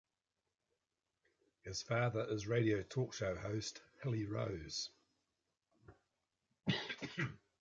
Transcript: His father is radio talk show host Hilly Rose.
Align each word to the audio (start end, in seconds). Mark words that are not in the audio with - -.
His 1.61 1.83
father 1.83 2.25
is 2.31 2.47
radio 2.47 2.81
talk 2.81 3.13
show 3.13 3.35
host 3.35 3.83
Hilly 4.01 4.25
Rose. 4.25 4.89